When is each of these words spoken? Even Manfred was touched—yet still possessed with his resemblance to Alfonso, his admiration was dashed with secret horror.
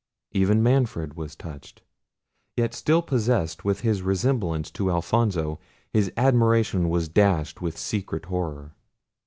Even 0.31 0.63
Manfred 0.63 1.13
was 1.15 1.35
touched—yet 1.35 2.73
still 2.73 3.03
possessed 3.03 3.63
with 3.63 3.81
his 3.81 4.01
resemblance 4.01 4.71
to 4.71 4.89
Alfonso, 4.89 5.59
his 5.93 6.11
admiration 6.17 6.89
was 6.89 7.07
dashed 7.07 7.61
with 7.61 7.77
secret 7.77 8.25
horror. 8.25 8.73